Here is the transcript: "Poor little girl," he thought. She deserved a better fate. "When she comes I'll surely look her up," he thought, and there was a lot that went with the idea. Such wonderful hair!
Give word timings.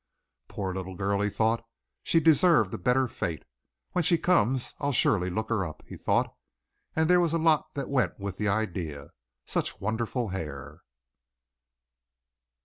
"Poor 0.47 0.73
little 0.73 0.95
girl," 0.95 1.21
he 1.21 1.29
thought. 1.29 1.63
She 2.01 2.19
deserved 2.19 2.73
a 2.73 2.79
better 2.79 3.07
fate. 3.07 3.43
"When 3.91 4.01
she 4.03 4.17
comes 4.17 4.73
I'll 4.79 4.91
surely 4.91 5.29
look 5.29 5.49
her 5.49 5.63
up," 5.63 5.83
he 5.85 5.95
thought, 5.95 6.33
and 6.95 7.07
there 7.07 7.19
was 7.19 7.33
a 7.33 7.37
lot 7.37 7.75
that 7.75 7.87
went 7.87 8.19
with 8.19 8.37
the 8.37 8.47
idea. 8.47 9.11
Such 9.45 9.79
wonderful 9.79 10.29
hair! 10.29 10.81